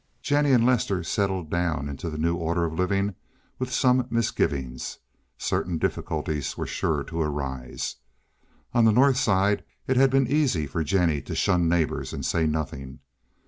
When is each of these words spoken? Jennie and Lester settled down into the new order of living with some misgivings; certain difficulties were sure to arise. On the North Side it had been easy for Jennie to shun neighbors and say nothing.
Jennie 0.23 0.51
and 0.51 0.65
Lester 0.65 1.03
settled 1.03 1.51
down 1.51 1.87
into 1.87 2.09
the 2.09 2.17
new 2.17 2.35
order 2.35 2.65
of 2.65 2.73
living 2.73 3.13
with 3.59 3.71
some 3.71 4.07
misgivings; 4.09 4.97
certain 5.37 5.77
difficulties 5.77 6.57
were 6.57 6.65
sure 6.65 7.03
to 7.03 7.21
arise. 7.21 7.97
On 8.73 8.85
the 8.85 8.91
North 8.91 9.17
Side 9.17 9.63
it 9.85 9.97
had 9.97 10.09
been 10.09 10.25
easy 10.25 10.65
for 10.65 10.83
Jennie 10.83 11.21
to 11.21 11.35
shun 11.35 11.69
neighbors 11.69 12.13
and 12.13 12.25
say 12.25 12.47
nothing. 12.47 13.01